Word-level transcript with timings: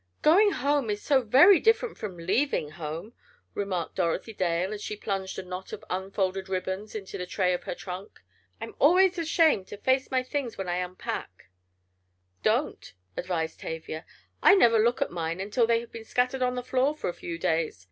"Going 0.23 0.51
home 0.53 0.89
is 0.89 0.99
so 0.99 1.21
very 1.21 1.59
different 1.59 1.95
from 1.95 2.17
leaving 2.17 2.71
home," 2.71 3.13
remarked 3.53 3.93
Dorothy 3.97 4.33
Dale, 4.33 4.73
as 4.73 4.81
she 4.81 4.95
plunged 4.95 5.37
a 5.37 5.43
knot 5.43 5.73
of 5.73 5.85
unfolded 5.91 6.49
ribbons 6.49 6.95
into 6.95 7.19
the 7.19 7.27
tray 7.27 7.53
of 7.53 7.65
her 7.65 7.75
trunk. 7.75 8.19
"I'm 8.59 8.73
always 8.79 9.19
ashamed 9.19 9.67
to 9.67 9.77
face 9.77 10.09
my 10.09 10.23
things 10.23 10.57
when 10.57 10.67
I 10.67 10.77
unpack." 10.77 11.51
"Don't," 12.41 12.93
advised 13.15 13.59
Tavia. 13.59 14.03
"I 14.41 14.55
never 14.55 14.79
look 14.79 15.03
at 15.03 15.11
mine 15.11 15.39
until 15.39 15.67
they 15.67 15.81
have 15.81 15.91
been 15.91 16.03
scattered 16.03 16.41
on 16.41 16.55
the 16.55 16.63
floor 16.63 16.95
for 16.95 17.07
a 17.07 17.13
few 17.13 17.37
days. 17.37 17.79